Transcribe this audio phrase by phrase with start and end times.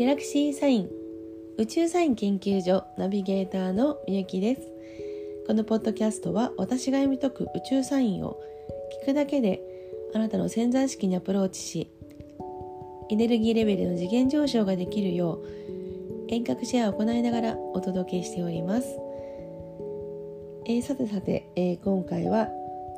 [0.00, 0.88] ギャラクシーサイン
[1.58, 4.62] 宇宙サイン研究所ナビゲーターのみゆきです
[5.46, 8.40] このポッドキャストは私が読み解く宇宙サインを
[9.02, 9.60] 聞くだけで
[10.14, 11.90] あなたの潜在意識にアプローチし
[13.10, 15.46] エネルギーレベルの次元上昇ができるよう
[16.30, 18.86] 遠隔シェアを行いながらお届けしております、
[20.64, 22.48] えー、さてさて、えー、今回は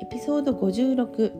[0.01, 1.33] エピソード56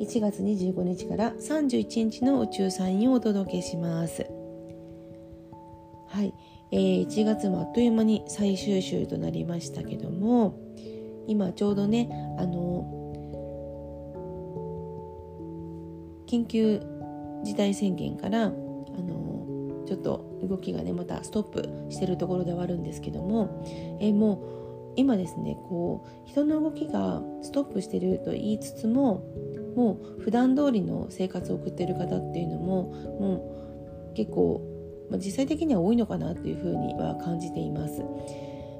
[0.00, 4.33] 1月25日から31日の宇宙サインをお届けします。
[6.74, 10.58] えー、1月もあっという間に最終週となりましたけども
[11.28, 12.90] 今ちょうどねあの
[16.26, 16.80] 緊急
[17.44, 23.64] 事態宣言からあのちょっと動きがねまたストップしてるところではあるんですけども、
[24.00, 24.42] えー、も
[24.90, 29.22] う今ですねこう人の動きがストップしてると言いつつも
[29.76, 34.73] もう普段通りの生活を送ってる方っていうのももう結構
[35.10, 38.02] まあ、実際的には多いのかなというふうには感じています。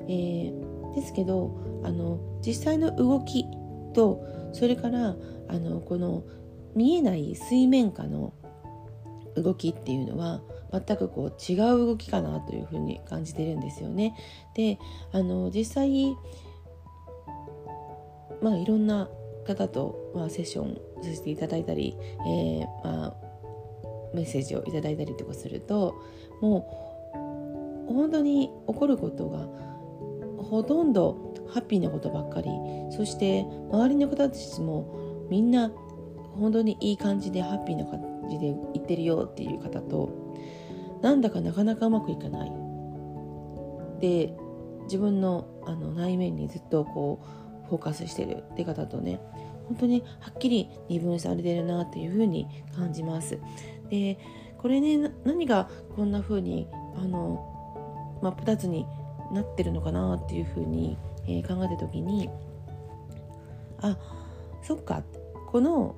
[0.09, 3.47] えー、ですけどあの実際の動き
[3.95, 5.17] とそれから
[5.49, 6.25] あのこの
[6.75, 8.35] 見えない水面下の
[9.37, 14.17] 動きっていうのは全くこう違う動きかなというふうに感じてるんですよね。
[14.55, 14.79] で
[15.13, 16.17] あの実際
[18.43, 19.09] まあいろんな
[19.47, 23.15] 方と、まあ、セッションさせていただいたり、えーまあ、
[24.15, 26.01] メッセージをいただいたりとかすると
[26.41, 26.69] も
[27.89, 29.47] う本当に起こることが
[30.43, 32.51] ほとんどハッピーなことばっかり
[32.91, 35.71] そして周りの方たちもみんな
[36.39, 40.11] 本当にいい感じでハッピーな感じで言ってるよっていう方と
[41.03, 42.53] なんだかなかなかうまくいかない
[44.01, 44.35] で
[44.85, 47.23] 自分のあの内面にずっとこ
[47.65, 49.21] うフォーカスしてるって方とね
[49.69, 53.39] 本当にはっきり二分されてるなっていうふうに感じます。
[53.91, 54.19] で
[54.59, 58.87] これね何がこんな風にあの真っ二つに
[59.33, 60.97] なってるのかなっていう風に、
[61.27, 62.31] えー、考えた時に
[63.81, 63.97] あ
[64.63, 65.03] そっか
[65.49, 65.95] この、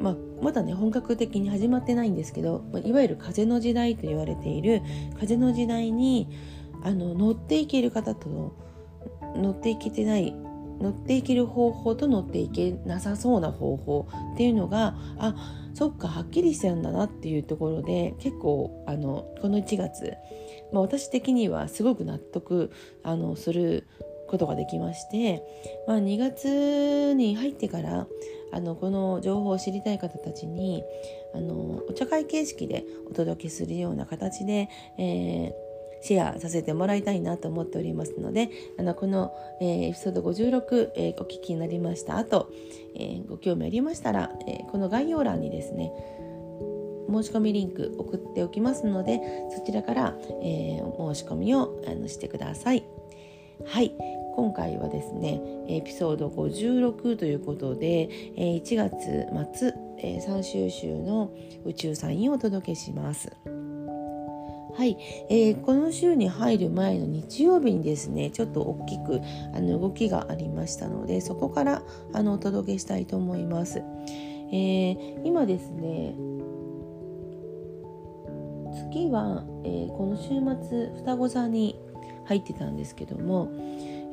[0.00, 4.82] まあ、まだね本格的に始まってないんですけど、まあ、いわゆる風の時代と言われている
[5.18, 6.28] 風の時代に
[6.82, 8.54] あの乗っていける方と
[9.36, 10.34] 乗っていけてない
[10.80, 15.34] 乗っていける方法と乗っていけなさそうな方法っていうのがあ
[15.74, 20.14] そっかはっきりしてるんだなっていうところで結構あのこの1月、
[20.72, 22.70] まあ、私的にはすごく納得
[23.02, 23.86] あのする
[24.28, 25.42] ことができまして、
[25.86, 28.06] まあ、2月に入ってから
[28.52, 30.84] あのこの情報を知りたい方たちに
[31.34, 34.68] あのお茶会形式でお届けするような形で、
[34.98, 35.69] えー
[36.02, 42.50] シェアさせてもらいたいなと思っておりますのであのこの、えー、エピソード56、えー、お聞きになりました後、
[42.94, 45.92] えー、ご興味ありましたら、えこの概要欄にですね
[47.08, 49.20] 申し込みリンク送っておきますので
[49.56, 52.84] そちらから、え申し込みをあのしてください。
[53.66, 53.92] はい
[54.36, 61.30] 今回はですねエピソード56ということで1月末3週週の
[61.66, 63.30] 宇宙サインをお届けします。
[64.80, 64.96] はい、
[65.28, 69.20] えー、この週に入る前の日曜日にですねちょっと大きく
[69.54, 71.82] あの動きがありましたのでそこから
[72.14, 73.82] あのお届けしたいと思います。
[74.50, 76.14] えー、今ですね
[78.90, 80.28] 月は、えー、この週
[80.66, 81.78] 末双子座に
[82.24, 83.52] 入ってたんですけども、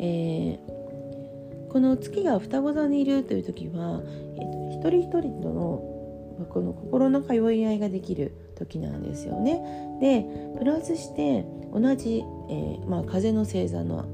[0.02, 4.02] えー、この月が双子座にいるという時は、
[4.36, 9.62] えー、一人一人とのこの心の通い合いができる時なんですよね。
[10.02, 10.26] で
[10.58, 14.06] プラスして同じ、えー、まあ、風の星座の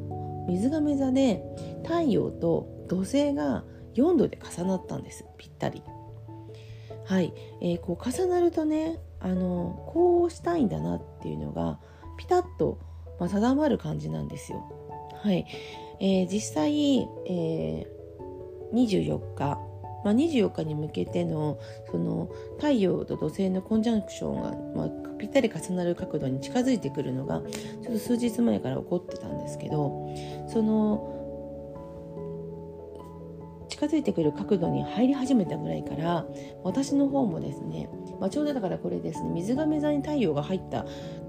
[0.47, 1.43] 水亀座で
[1.83, 3.63] 太陽と土星が
[3.95, 5.81] 4度で重なったんですぴったり。
[7.05, 11.79] はい、えー、こう重なるとねあのこうしたいんだなっていうのが
[12.17, 12.79] ピタッと、
[13.19, 14.63] まあ、定まる感じなんですよ。
[15.21, 15.45] はい、
[15.99, 19.59] えー、実際、えー、24日
[20.03, 21.59] まあ、24日に向けての
[21.91, 27.41] その太陽と土星のコンジャンクションが、まあ、ぴったり重なる角度に近づいてくるのが
[27.81, 30.09] ちょっと数日前から起こってたんですけど
[30.47, 31.13] その
[33.69, 36.25] 近づいてくる角度に入り始めたぐらいから
[36.63, 37.89] 私の方もですね、
[38.19, 40.85] まあ、ちょうどだからこれですね水亀座に太陽が入った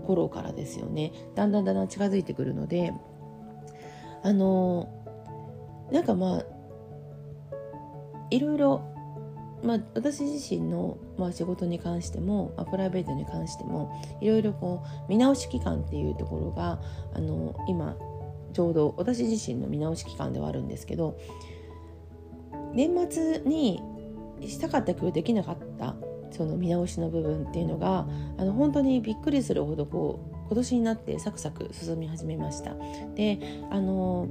[0.07, 2.93] 頃からですよねだんだんだんだん近づいてくるので
[4.23, 4.89] あの
[5.91, 6.54] なんかまあ
[8.35, 8.83] いろいろ、
[9.63, 16.81] まあ、私自身の、まあ、仕事に関しても、まあ、プライベートに関してもいろいろこう見直し期間っていうところが
[17.15, 17.97] あの今
[18.53, 21.19] ちょうど私自身の見直し期間ではあるんですけど
[22.73, 23.81] 年末に
[24.41, 25.95] したかったけどできなかった
[26.33, 32.75] その見直しの部分っていうのがあの本当にびっくりするほどこう今年になってサクサク進み始めました。
[33.15, 33.39] で
[33.71, 34.29] あの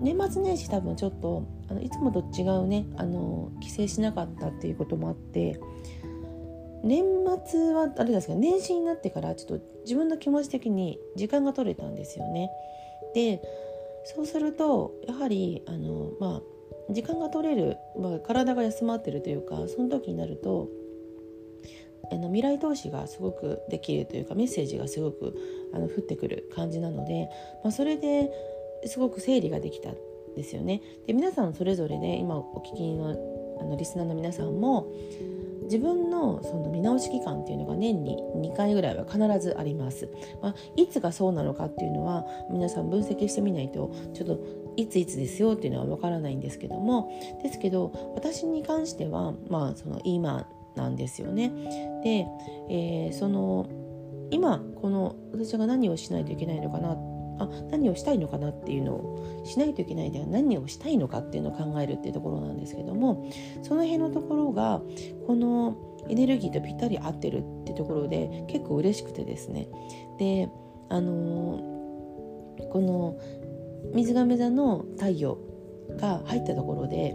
[0.00, 1.44] 年末年始多分ちょっと
[1.74, 5.60] のいつもと違うねあの帰省しなかったっていうこともあって
[6.82, 7.04] 年
[7.46, 12.50] 末はあれですけど年始になってからちょっと自分の気持ち的に時間が取れたんですよね。
[13.14, 13.40] で
[14.04, 20.68] そうするとやはりあのまあ時間が取れる、まあ、体が休まってるというかその時になると
[22.12, 25.34] あの未来投資がすごくできるというかメッセージがすごく
[25.72, 27.30] あの降ってくる感じなので、
[27.62, 28.30] まあ、それで
[28.84, 29.90] すごく整理ができた
[30.34, 30.80] ですよね。
[31.06, 33.10] で皆さんそれぞれで今お聞きの
[33.60, 34.92] あのリスナーの皆さんも
[35.64, 40.08] 自分のその見直し期間っていうのが年に2回ぐらいは必ずあります。
[40.42, 44.38] まあ、いつがそうなのかっていうのは皆さん分析してみないとちょっと
[44.76, 47.10] いついつですよっていうのはわからないんですけども
[47.42, 51.50] ですけど私に関してはまあその今なんですよね。
[52.02, 52.26] で、
[52.68, 53.66] えー、その
[54.30, 56.96] 今この私が何をしないといけないのかな
[57.38, 63.30] あ何をしたいのかなっていうのをしないといけないでは何をしたいのかっていうのを考えるっていうところなんですけども
[63.62, 64.80] その辺のところが
[65.26, 65.76] この
[66.08, 69.68] エネルギーとぴったり合ってるってところで結構嬉しくてですね。
[70.18, 70.48] で
[70.90, 73.18] あのー、この
[73.94, 75.38] 水亀座の太陽
[75.96, 77.14] が入ったところで、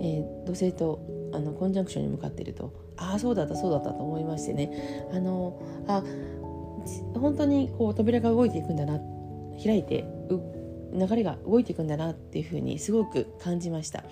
[0.00, 1.00] えー、土星と
[1.32, 5.06] あのコンジャンクションに向かってるとああそうだったそうだったと思いましてね。
[5.12, 6.02] あのあ
[7.14, 9.15] 本当にこう扉が動いていくんだなって
[9.62, 10.04] 開いて
[10.92, 14.04] 流れが動いていくんだなっていうふうにすごく感じました。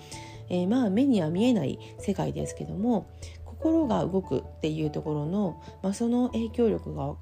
[0.49, 3.09] えー、まあ目には見えない世界ですけども
[3.45, 7.15] 心が動くっていうところの、まあ、その影響力が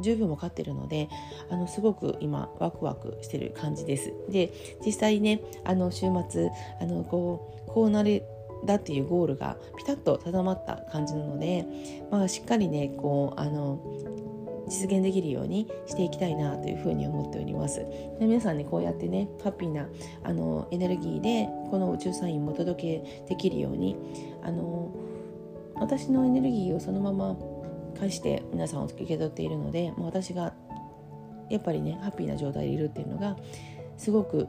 [0.00, 1.10] 十分分かってるので
[1.50, 4.14] あのすごく今ワクワクしてる感じです。
[4.30, 4.52] で
[4.84, 6.50] 実際ねあの週末
[6.80, 8.24] あのこうこうなる
[8.64, 11.66] だっていうゴールがピタッと定まった感じなので、
[12.10, 13.80] まあ、しっかりねこうあの
[14.70, 17.80] 実現できるようにしていきたいなというふうに思っております。
[17.80, 19.88] で皆さんねこうやってねハッピーな
[20.22, 23.96] あのエネルギーでこの宇宙サインもお届けできるように
[24.42, 24.94] あの
[25.74, 27.36] 私のエネルギーをそのまま
[27.98, 30.54] 返して皆さんを受け取っているのでもう私が
[31.50, 33.36] やっぱりねハッピーな状態でいるっていうのが
[33.96, 34.46] すごく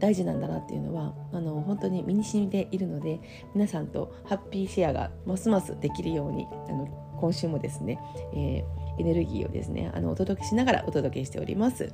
[0.00, 3.20] 大事なんだなっていうのはあの本当に身に染みているので
[3.54, 6.88] 皆さんとハッピーシェアがますますできるようにあの
[7.20, 8.00] 今週もですね、
[8.34, 11.92] えー、エネルギーをですねあのお届けしながらお届けしております。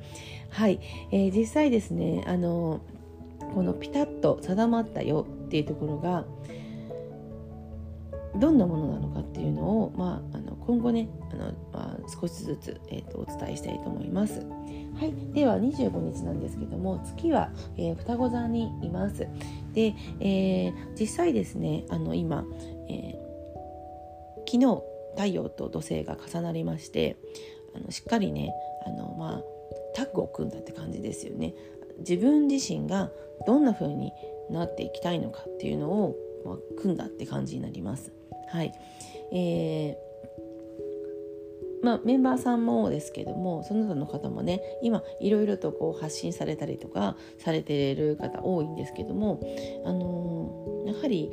[0.50, 0.80] はい、
[1.10, 2.80] えー、実際ですねあの
[3.54, 6.24] このピタッと定まったよっていうところが
[8.36, 14.40] どんなものなのかっていうのを、まあ、あの今後ねあの、まあ、少しずつ、えーと、お伝えしたいと思います。
[14.98, 19.26] はい、では25日なんですけども月は、えー、双子座にいます。
[19.72, 22.44] で、えー、実際ですねあの今、
[22.88, 24.82] えー、昨日
[25.16, 27.16] 太陽と土星が重なりまして
[27.74, 28.52] あのしっかりね
[28.86, 29.42] あの、まあ、
[29.94, 31.54] タッグを組んだって感じですよね。
[31.98, 33.10] 自分自身が
[33.46, 34.12] どんな風に
[34.50, 38.12] なっていきたいのかっていうのを、まあ、組んだって感じになります。
[38.48, 38.72] はい、
[39.32, 40.08] えー
[41.82, 49.40] まあ、メンバーさんもですけどもその他の方もね今いろいろとこう発信されたりとかされてる方多いんですけども、
[49.84, 51.30] あのー、やはり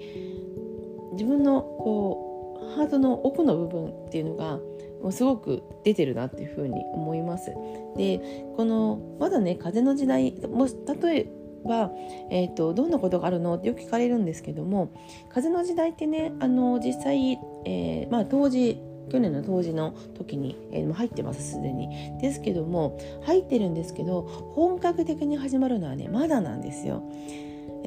[1.13, 2.34] 自分のこう
[2.75, 4.59] ハートの奥の部分っていうのが
[5.01, 7.51] もうすごく出てるなっていうふうに思います。
[7.97, 8.19] で
[8.55, 10.67] このまだね風の時代も
[11.03, 11.31] 例え
[11.65, 11.91] ば、
[12.29, 13.55] えーと、どんなことがあるの？
[13.55, 14.91] ってよく聞かれるんですけども
[15.29, 18.81] 風の時代ってねあの実際、えー、まあ、当時
[19.11, 24.23] 去年の当時の時に、えー、入ってますすでにですけども入ってるんですけど
[24.55, 27.03] 本格的に始まるのはねまだなんですよ。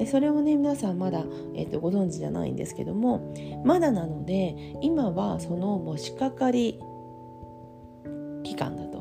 [0.06, 6.78] それをね皆さんまだ、えーと、ご存知じゃないんですけどもまだなので今はそのもう仕掛かり
[8.44, 8.98] 期間だと。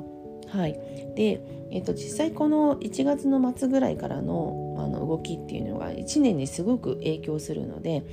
[0.48, 0.74] はい、
[1.16, 1.42] で、
[1.72, 8.04] えーと、実際この1月の末ぐらいからのあの動きっていうのが1年にすごく影響するので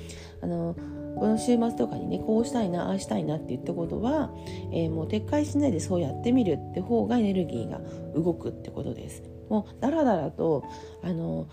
[0.41, 0.75] あの
[1.17, 4.31] この週末とかにねこうしたいなああしたいなって言ったことは、
[4.73, 7.81] えー、もう撤回しないでそうやってみるって方がエネルギーが
[8.15, 9.23] 動くってことです。
[9.49, 10.65] もうだらだらと
[11.03, 11.47] あの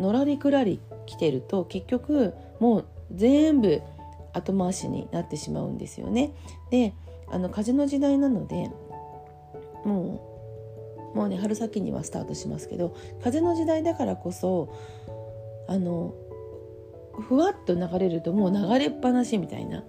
[0.00, 3.80] のらりくらり来てると結局もう全部
[4.32, 6.32] 後回しになってしまうんですよね。
[6.70, 6.94] で
[7.28, 8.70] あの風の時代なので
[9.84, 10.20] も
[11.14, 14.68] うもうね春先にはスタートしますけど風の時代だからこそ
[15.66, 16.14] あの
[17.28, 19.84] ふわっと流れるともう流れっぱなしみたいな。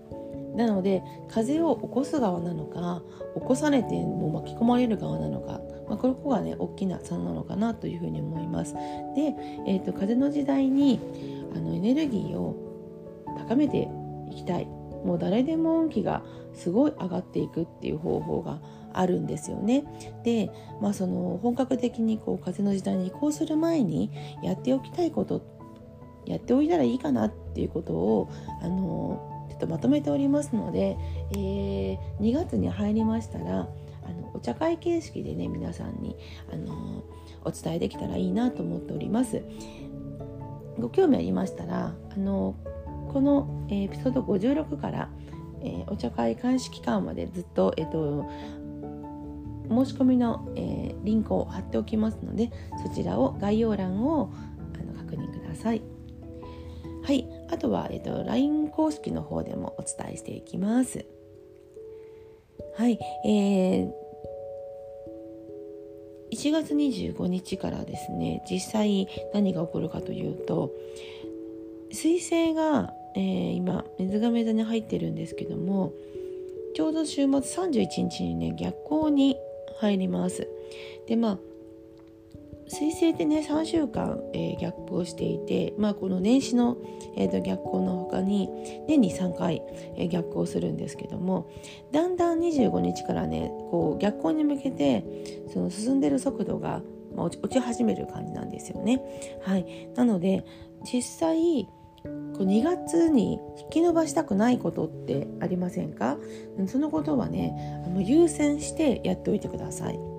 [0.56, 3.04] なので風を起こす側なのか
[3.36, 8.74] 起こされても巻き込まれる側なのか、まあ、ここがね大きな差なのかなというふうに思います。
[8.74, 9.36] で、
[9.68, 11.00] えーと、風の時代に
[11.56, 12.56] あのエネルギーを
[13.38, 13.88] 高めて
[14.30, 18.60] いきたいもう誰でも運気がすごい上がっていくっていう方法が
[18.94, 19.86] あるんですよね。
[20.24, 20.52] で、
[20.82, 24.12] まあ、その本格的にこう風の時代に移行する前に
[24.44, 25.42] やっておきたいこと
[26.26, 28.30] やっておいたらいいかなっていうことを
[28.62, 30.98] あのちょっとまとめておりますので、
[31.32, 33.68] えー、2月に入りましたら
[34.38, 36.16] お茶会形式でね皆さんに
[36.52, 37.04] あの
[37.44, 39.42] お伝えできたらいいなと思っております。
[40.80, 42.56] ご興味ありましたらあの
[43.12, 45.10] このエピソード56から、
[45.62, 48.30] えー、お茶会監視期間までずっと、えーと、
[49.70, 52.52] 申し込みの、えー、リンクを貼っておきますので
[52.84, 54.32] そちらを概要欄を
[54.80, 55.82] あの確認ください。
[57.04, 61.06] はい、あとは、えーと、LINE 公式の方でもお伝えしていきます。
[62.78, 63.92] はい、えー、
[66.38, 70.72] 1月25日からですね実際何が起こるかというと
[71.92, 75.94] 彗星が、えー、今水亀座に入ってるんですけども
[76.76, 79.36] ちょうど週末31日にね逆光に
[79.80, 80.48] 入ります。
[81.08, 81.40] でまあ
[82.68, 86.78] 水星ってね3週間、えー、逆行していて、まあ、この年始の、
[87.16, 88.50] えーと、逆行の他に
[88.88, 89.62] 年に3回、
[89.96, 91.50] えー、逆行するんですけども
[91.92, 95.06] だんだん25日からねこう逆行に向けて
[95.54, 96.82] その進んでる速度が、
[97.16, 99.02] まあ、落ち始める感じなんですよね。
[99.42, 100.46] はい、なので
[100.84, 101.68] 実際
[102.38, 106.18] こう2月に引き延ばしたくないことってありませんか？
[106.68, 110.17] そのことはねあの優先してやっておいてください。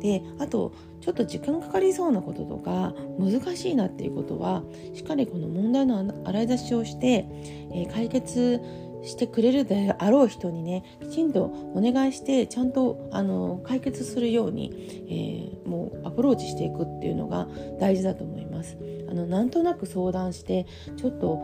[0.00, 4.62] であとちょっと時間かかりそうなこととか難しいなっていうことは
[4.94, 7.26] しっかりこの問題の洗い出しをして、
[7.72, 8.60] えー、解決
[9.02, 18.76] してくれるであろう人にねきちんとお願いしてちゃんとあの解決するように、えー、もうアプローチしていくっていうのが大事だと思います。
[19.08, 20.66] あのなんとなく相談して
[20.96, 21.36] ちょっと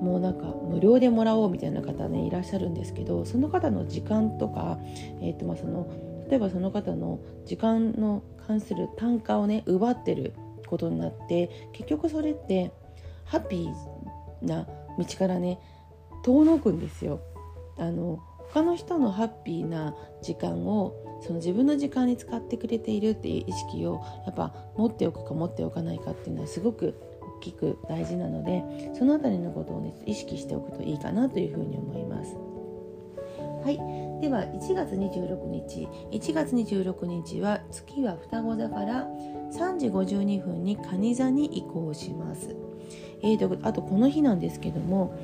[0.00, 4.78] もうなんか無料でもらおうみたいな方ねいらっしゃるんですけどその方の時間とか、
[5.20, 5.86] えーとまあ、その
[6.30, 10.34] 例えばその方の時間の関する単価をね奪ってる
[10.66, 12.72] ことになって結局それって
[13.24, 15.58] ハッピーな道からね
[16.24, 17.20] 遠のくんですよ。
[17.78, 18.20] あの
[18.52, 27.00] 他の人のハッピーな時間をその自分の時間に使ってくれているっていう意識をやっぱ持っておくか持っておかないかっていうのはすごく
[27.38, 32.36] 大きく大事なのでその辺りのことをね意識しておくといいかなというふうに思います。
[33.64, 39.06] はい、では1月26日1月26日は月は双子座から
[39.52, 42.54] 3時52分に蟹座に移行します。
[43.22, 45.18] えーと、あとこの日なんですけども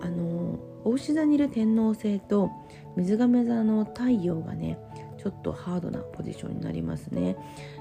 [0.00, 2.50] あの牡牛座にいる天王星と
[2.96, 4.78] 水亀座の太陽がね
[5.18, 7.36] ちょっとハードなポジションになりますね。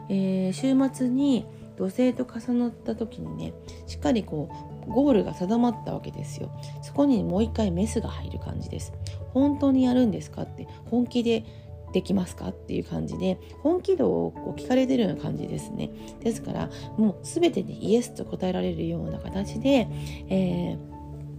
[0.10, 1.46] えー、週末に
[1.78, 3.54] 土星と重なった時にね
[3.86, 4.50] しっかりこ
[4.88, 8.94] うゴールが定まったわけですよそこにもう一回メスが入る感じです
[9.36, 11.46] 本当にやるんですかって本気で
[11.94, 15.92] できますかっていう感じで本気度をこう聞かれてるような感じですね。
[16.22, 19.88] ですからもう全てにイエスと答えられるような形で、
[20.30, 20.96] えー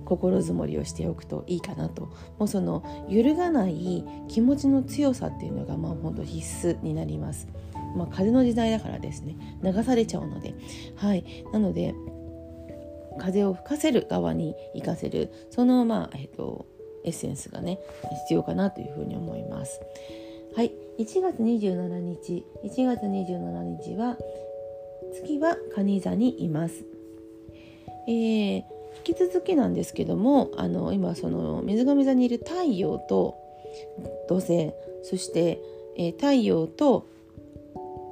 [0.06, 2.02] 心づもりをしておくといいかなと。
[2.38, 7.48] もうその揺るがない気持ちの強さっていうのがまあ本当必須になります。
[7.96, 9.36] まあ、風の時代だからですね。
[9.62, 10.54] 流されちゃうので。
[10.94, 11.44] はい。
[11.52, 11.94] なので
[13.18, 15.32] 風を吹かせる側に行かせる。
[15.50, 16.66] そのまあえっ、ー、と
[17.06, 17.78] エッセンスがね
[18.26, 19.80] 必要かなというふうに思います。
[20.54, 24.16] はい、1月27日1月27日は
[25.14, 26.84] 月は蟹座にいます。
[28.08, 28.64] えー、
[29.06, 33.36] 引き続きなんですけどもあの今その水上座にいる太陽と
[34.28, 34.72] 土星
[35.02, 35.60] そして、
[35.96, 37.06] えー、太陽と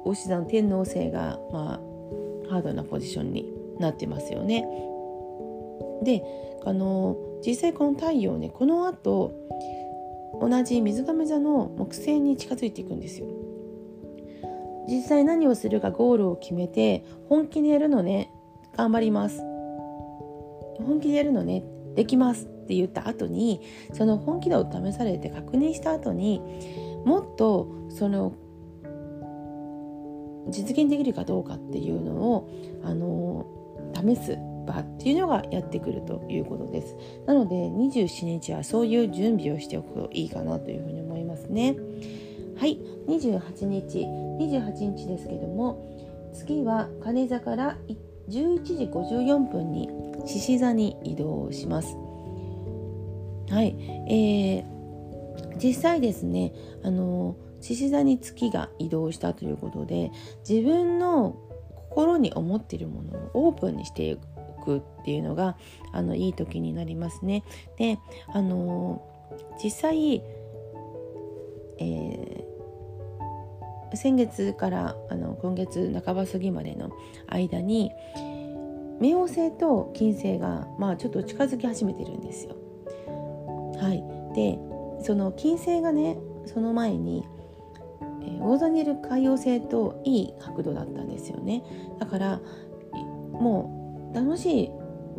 [0.05, 4.65] お牛座の天王星が、まあ、ハードなポジションになってますよね。
[6.03, 6.23] で
[6.63, 9.33] あの実際この太陽ねこのあと
[10.41, 13.27] 同じ水亀座の木星に近づいていくんですよ。
[14.87, 18.31] 実際何をするかゴールを決めて本気でやるのね
[18.77, 21.63] 頑張ります本気でやるのね
[21.95, 23.61] できますって言った後に
[23.93, 26.39] その本気度を試されて確認した後に
[27.05, 28.33] もっとその
[30.49, 32.49] 実現できるかどうかっていうのを
[32.83, 33.47] あの
[33.95, 36.95] 試す場っていうのがやってくるということです。
[37.25, 41.75] なので27日はそういう準備をしておくといいかなというふうに思いますね。
[42.57, 43.99] はい28日
[44.39, 47.77] 28日ですけども月は金座から
[48.29, 49.89] 11時54分に
[50.25, 51.95] 獅子座に移動します。
[53.49, 53.75] はい、
[54.09, 56.51] えー、実際ですね
[56.83, 60.11] あの獅子座に月が移動したということで
[60.47, 61.35] 自分の
[61.75, 64.17] 心に思っているものをオープンにしてい
[64.65, 65.55] くっていうのが
[65.91, 67.43] あのいい時になりますね。
[67.77, 67.99] で
[68.33, 69.01] あの
[69.63, 70.23] 実際、
[71.79, 76.89] えー、先月からあの今月半ば過ぎまでの
[77.27, 77.91] 間に
[78.99, 82.55] 冥王星と金星が、まあ、ちょっと近づき始めてるんですよ。
[83.77, 84.03] はい、
[84.33, 84.57] で
[85.01, 87.25] その金星がねその前に、
[88.21, 91.63] えー、魚座にいる海洋星といい角度だったんですよね。
[91.99, 92.41] だから
[93.33, 93.84] もう
[94.15, 94.71] 楽しい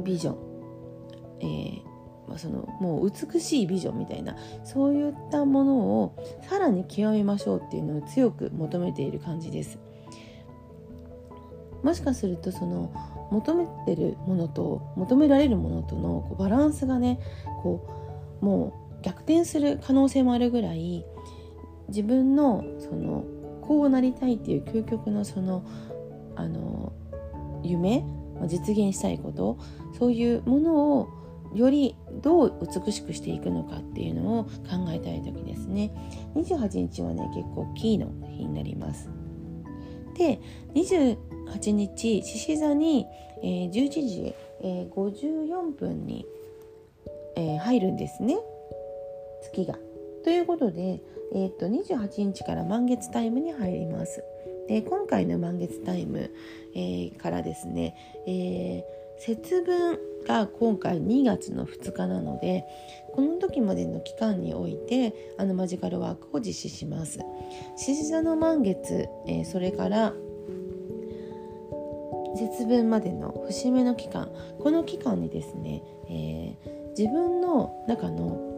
[0.03, 0.37] ビジョン、
[1.41, 1.87] えー
[2.29, 6.17] まあ、そのもう美しいビジョンみたいなそういったものを
[6.49, 9.79] さらに極めましょうっていうのを強く求めている感じです。
[11.83, 12.91] もしかするとその
[13.31, 17.21] 求めてるものと求められるものとのこうバランスがね
[17.63, 17.87] こ
[18.43, 21.05] うもう逆転する可能性もあるぐらい
[21.89, 23.25] 自分のその
[23.63, 25.65] こうなりたいっていう究極のその
[26.35, 26.93] あの
[27.63, 28.05] 夢
[28.47, 29.59] 実現したいこと
[29.99, 31.09] そういうものを
[31.55, 34.51] よりどう美しくしていくのかっていうのを考
[34.91, 35.93] えたい時ですね
[36.35, 39.09] 28日はね結構キーの日になります
[40.17, 40.41] で
[40.75, 43.07] 28日獅子座に、
[43.43, 46.27] えー、11時、えー、54分に、
[47.37, 48.37] えー、入るんですね
[49.43, 49.79] 月が。
[50.25, 51.01] ということで、
[51.35, 54.25] えー、と28日から満月タイムに入ります。
[54.69, 56.31] で今回の満月タイム、
[56.75, 57.95] えー、からですね、
[58.27, 62.65] えー、節分が今回2月の2日なので
[63.15, 67.21] この時までの期間においてあのマジカルワークを実施します。
[67.77, 70.13] 獅子座の満月、えー、それから
[72.37, 74.31] 節分までの節目の期間。
[74.63, 78.57] この期間にですね、えー、自分の中の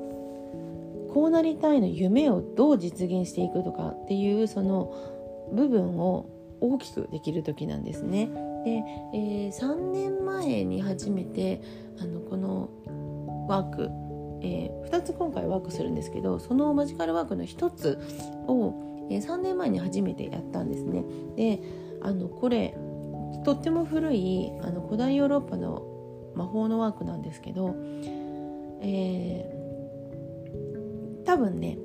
[1.12, 4.92] こうなりたいの夢をどう実現していくとかっていうその
[5.52, 6.28] 部分を
[6.60, 8.28] 大きくできる時なんですね。
[8.64, 8.82] で、
[9.14, 11.62] えー、3年前に初めて
[12.00, 12.68] あのこの
[13.48, 13.90] ワーク、
[14.42, 17.98] えー、2つ今回ワークするんですけどそのマジカルワークの1つ
[18.46, 21.04] を、えー、3年前に初めてやったんですね。
[21.36, 21.60] で
[22.02, 22.76] あのこれ
[23.44, 25.82] とっても古いあの古代ヨーロッパの
[26.34, 27.74] 魔法のワークなんですけど、
[28.80, 31.78] えー、多分ね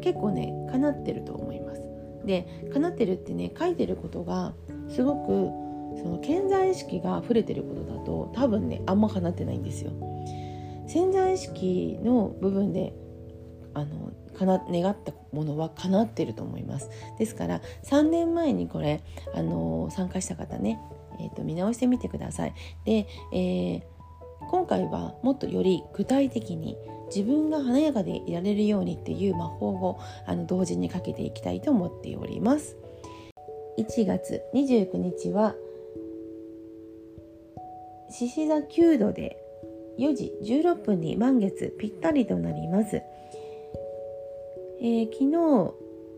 [0.00, 1.83] 結構ね叶ってると思います。
[2.24, 4.54] で叶ってるってね書いてることが
[4.88, 9.92] すごくその潜在意識が溢れてることだと多分ねあんま叶ってないんですよ。
[10.86, 12.92] 潜在意識の部分で
[13.74, 19.02] あのかな願ったものは叶ってると思いますですから3年前にこれ
[19.34, 20.80] あの参加した方ね、
[21.20, 23.82] えーと、見直してみてくださいで、えー、
[24.50, 26.76] 今回はもっとより具体的に
[27.14, 32.76] 自分が華やかでいられるようにっていう魔法をあの同時にかけていきたいと思っております。
[33.78, 35.54] 1月29日は
[38.10, 39.36] 獅子座9度で
[39.98, 45.74] 4時16分に満月ぴったりとなります、えー、昨日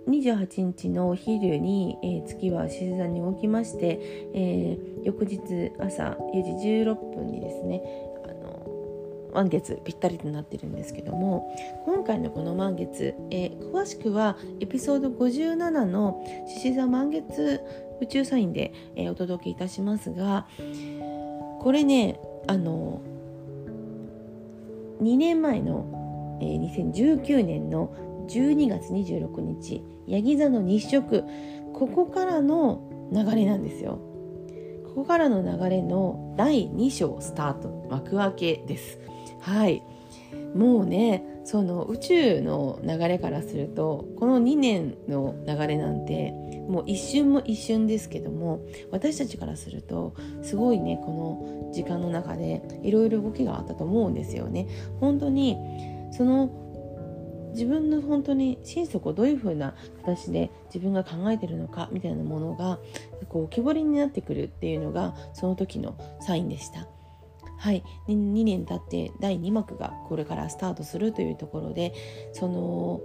[0.07, 3.99] 28日のお昼に、えー、月は獅子座に動きまして、
[4.35, 7.83] えー、翌日朝4時16分にですね
[9.37, 17.61] 満月ぴったりとなってるんですけども今回のこの満月、えー、詳しくはエピソード57の獅子座満月
[18.01, 20.46] 宇宙サインで、えー、お届けいたしますが
[21.61, 23.03] これねあの
[25.03, 27.94] 2年前の、えー、2019年の
[28.31, 31.25] 12月26日ヤギ座の日食
[31.75, 34.01] ここからの流れなんですよ。
[34.87, 38.99] ここからの流れの第2章スタート幕開けです。
[39.46, 39.80] はい
[40.56, 46.32] もうねその宇宙の流れからするとこの2年の流れなんて
[46.68, 54.66] もう一瞬も一瞬ですけども私たちからするとすごいねこの時間の中でいろいろ動きがあったと思うんですよね。
[54.98, 55.56] 本当に
[56.11, 56.50] その
[57.52, 62.80] 自分の本当に心底どういう風な形で自分が考えてるのかみたいなものが
[63.28, 66.88] こう浮き彫りになってくるっていうのがその時のサインでした。
[67.57, 71.95] はい、2年経って第2幕がこれからスタートするというところで
[72.33, 73.01] その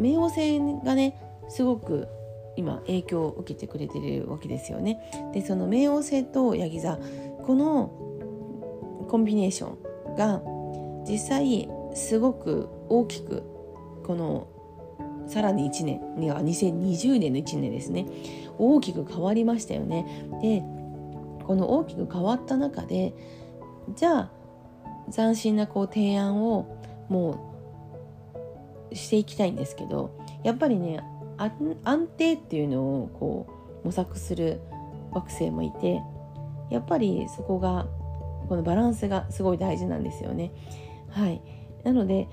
[0.00, 1.16] 冥王星がね
[1.48, 2.08] すごく
[2.56, 4.98] 今影響を受けてくれてるわけですよね。
[5.32, 6.98] でその冥王星とヤギ座
[7.46, 9.72] このコンビネーショ
[10.12, 10.42] ンが
[11.08, 13.42] 実際すごく大きく
[14.04, 14.48] この
[15.26, 18.06] さらに1年には2020年の1年ですね
[18.58, 20.06] 大きく変わりましたよね。
[20.42, 20.62] で
[21.42, 23.14] この大きく変わった中で
[23.94, 24.30] じゃあ
[25.12, 26.78] 斬新なこう提案を
[27.08, 27.52] も
[28.90, 31.02] うしていきたいんですけどやっぱりね
[31.84, 33.46] 安定っていうのをこ
[33.82, 34.60] う模索する
[35.10, 36.00] 惑星もいて
[36.70, 37.86] やっぱりそこが
[38.48, 40.52] このバランスがすごい大事なんですよね。
[41.10, 41.42] はい
[41.84, 42.28] なので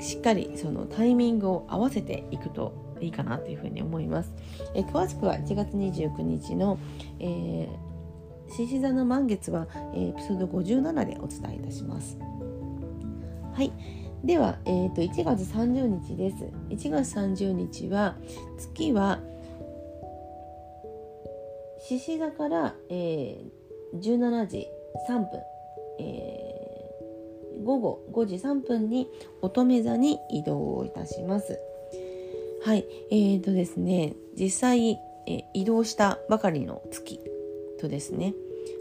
[0.00, 4.32] しっかりそのタイミングを合わせていくといいかなというふうに思います。
[4.74, 6.78] え詳しくは1月29日の、
[7.18, 12.18] えー、獅子座の満月は、えー、エピソード57でお伝えいたします。
[13.52, 13.72] はい。
[14.24, 16.36] では、えーと、1月30日です。
[16.70, 18.16] 1月30日は
[18.56, 19.20] 月は
[21.80, 24.68] 獅子座から、えー、17時
[25.08, 25.28] 3分、
[25.98, 29.08] えー、午後5時3分に
[29.40, 31.58] 乙女座に移動をいたします。
[32.64, 34.92] はい、えーとですね、実際、
[35.26, 37.18] え、移動したばかりの月
[37.80, 38.34] とですね、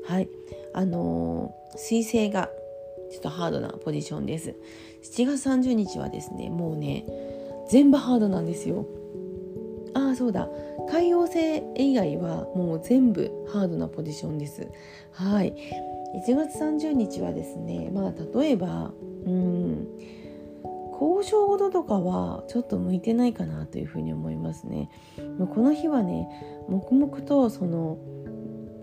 [0.06, 0.30] はい、
[0.74, 2.50] あのー、水星が
[3.12, 4.56] ちょっとハードなポジションです。
[5.04, 7.06] 7月30日はですね、もうね、
[7.70, 8.86] 全部ハードなんですよ。
[9.96, 10.48] ああ、そうだ。
[10.88, 14.68] 海王星以外はもう全部ハードなポジションです。
[15.12, 15.56] はい。
[16.24, 18.94] 1月30日はですね、まあ例えば、
[19.26, 19.88] うん、
[21.02, 24.90] 交渉事とかはちょっと向いてないかなというふうに思いますね。
[25.40, 26.28] この日はね
[26.70, 27.98] 黙々とその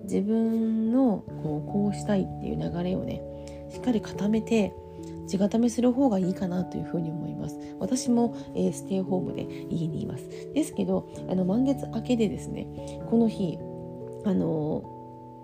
[0.03, 3.23] 自分のこうこうしたいっていう流れをね
[3.71, 4.75] しっかり固めて
[5.29, 12.67] 地固めする方がいいかなというふうに思います私も、えー、ステイホームで家にいますですけどあの満月明けでですね
[13.11, 13.59] この日
[14.25, 14.98] あの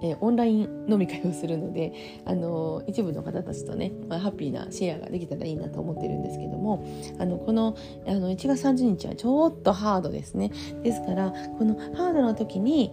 [0.04, 1.92] えオンライン飲み会をするので、
[2.26, 6.86] あの一部の方たちとね、まあ、ハッピーなシェアができたらいいなと思ってるんですけども
[7.18, 10.50] あのこのあの1月30日はちょっとハードですね。
[10.82, 12.92] ですからこのハードな時に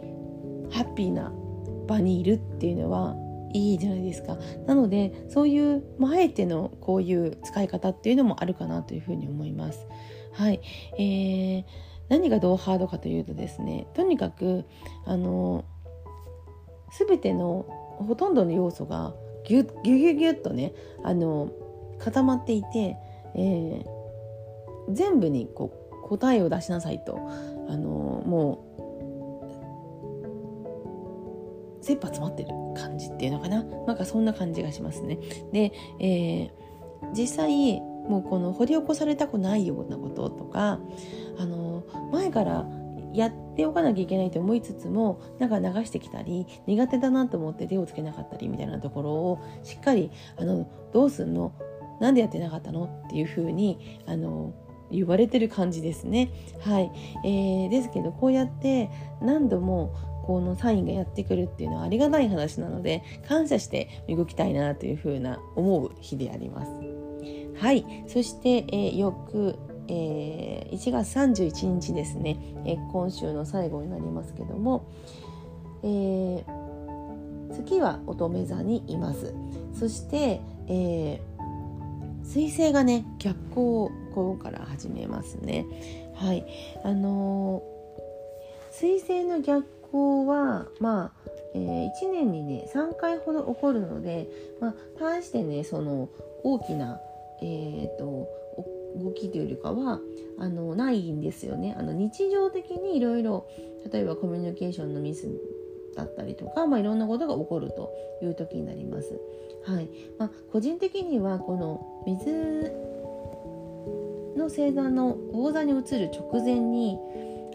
[0.72, 1.34] ハッピーな
[1.88, 3.16] 場にいるっていうのは
[3.54, 4.38] いいじゃないですか。
[4.66, 9.86] なのでそういう、まあえてのこういう使い方っていうのもあるかなというふうに思います。
[10.34, 10.62] はい、
[10.98, 11.64] えー、
[12.10, 14.66] 何がどうハードかというとですねとにかく
[15.06, 15.66] あの
[16.98, 17.66] 全ての
[18.08, 19.14] ほとんどの要素が
[19.46, 20.74] ギュッギュギュギュッとね
[21.04, 21.50] あの
[22.00, 22.98] 固まっていて、
[23.36, 23.86] えー、
[24.90, 27.18] 全部にこう答えを出しなさいと
[27.70, 28.66] あのも
[31.80, 35.18] う切羽詰まってる感じっていうのかななんかそんな感じがしますね。
[35.52, 36.52] で、えー、
[37.14, 40.80] 実際もうこの掘り起こされたくないようなこととか
[41.38, 42.68] あの前から
[43.14, 51.54] やっておかなきゃいけないと思いつつもなんか流してきたり苦手だなと思って手をつけなかったりみたいなところをしっかりあのどうすんの？
[52.00, 53.04] なんでやってなかったの？
[53.08, 54.54] っていうふうにあの
[54.90, 56.32] 言われてる感じですね。
[56.62, 56.92] はい、
[57.24, 58.90] えー、ですけどこうやって
[59.22, 59.94] 何度も
[60.26, 66.72] このサインがやってくるっていうのはありがたい話なので感謝して動きたいなというふうな思う日であります。
[67.58, 69.58] はい、そして、えー、翌
[69.94, 74.90] えー、1月31日ですね、えー、今週の最後になりますけども、
[75.84, 76.46] えー、
[77.54, 79.36] 月は乙女座にいます。
[79.78, 85.66] そして、えー、水星がね逆行をここから始めますね。
[86.16, 86.46] はい。
[86.86, 94.30] あのー、水星の逆行はまあえー、1年にね3回ほど起こるので、
[94.62, 96.08] まあ、対してねその
[96.46, 97.02] 大きな、
[97.42, 98.41] えーと
[99.12, 100.00] 動きというよりかは
[100.38, 101.76] あのないんですよね。
[101.78, 103.48] あの日常的にいろいろ
[103.92, 105.28] 例えばコミュニケーションのミス
[105.96, 109.20] だったりとか、まあ、いろんなことが起こるという時になります。
[109.64, 112.32] はいまあ、個人的にはこの水
[114.36, 116.98] の星座の魚座に移る直前に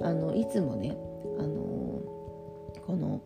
[0.03, 0.97] あのいつもね
[1.39, 2.03] あの
[2.87, 3.21] この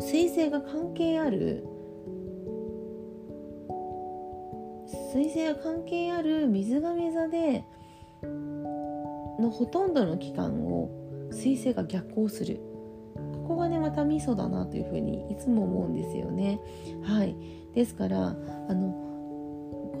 [0.00, 1.66] 彗星が関係ある
[5.12, 7.64] 水星が関係ある水亀座で
[9.38, 10.88] のほとんどの期間を
[11.30, 12.60] 水星が逆行する
[13.14, 16.60] ここがねまたミソだなというふうにいつも思うんですよね。
[17.02, 17.36] はい
[17.74, 18.88] ですからあの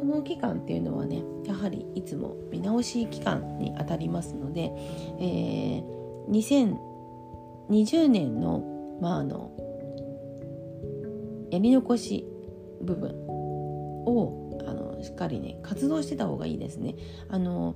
[0.02, 4.72] の期間っていうのはねやはりいつも見直し期間にあたりますので、
[5.20, 6.74] えー、
[7.76, 9.50] 2020年のまああの
[11.50, 12.26] やり残し
[12.80, 13.10] 部分
[14.06, 14.41] を
[15.02, 16.94] しっかりね活動してた方がいいですね。
[17.28, 17.74] あの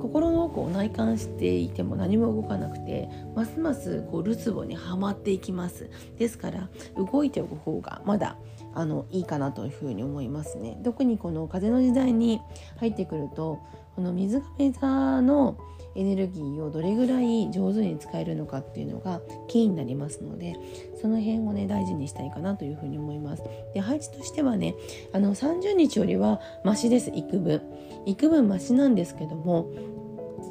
[0.00, 8.36] 心の奥を内観していても何も動かなくてますますこうるつぼにはまっていきますですから動いておく方がまだ
[8.74, 12.40] あのいいかなというふうに思いますね特にこの風の時代に
[12.78, 13.60] 入ってくると
[13.94, 15.58] この水亀座の
[15.94, 20.54] エネルギーをどれぐらい上手に使えるのかっていうのがキーになりますので
[21.00, 23.42] その辺をね大事にしたいかなというふうに思います。
[23.74, 24.74] で配置としてはね
[25.12, 27.62] あの30日よりはマシです幾分。
[28.06, 29.70] 幾分マシなんですけども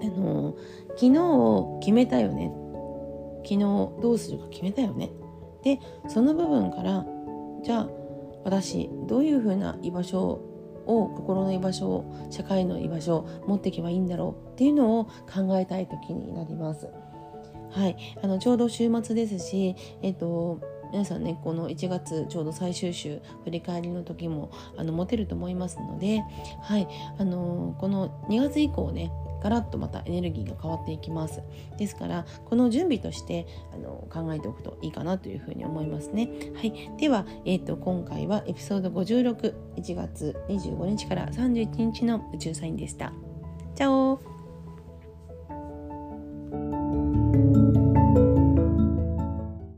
[0.02, 0.56] あの
[0.98, 2.52] 昨日決めたよね。
[3.44, 3.60] 昨日
[4.02, 5.10] どうするか決めたよね。
[5.64, 7.06] でその部分から
[7.64, 7.90] じゃあ
[8.44, 10.49] 私どういうふうな居場所を
[10.90, 16.90] を心の居場所を社会の居場所を持っていけばいいんだろうっていうのを考えたい時になります。
[17.72, 20.60] はい、あのちょうど週末ですし、えっと
[20.92, 26.24] 皆さんねこの1月ちょうど最終週振り返りの時もあの持てると思いますので、
[26.64, 31.42] はいあのこの2月以降ねガラッとまたエネルギーが変わっていきます。
[31.78, 36.30] ですからこの準備としてあの考えておくといいかなというふうに思いますね。
[36.56, 36.92] はい。
[36.98, 43.14] では、えーと、今回はエピソード561月25日から31日の宇宙サインでした。
[43.76, 44.39] チャオ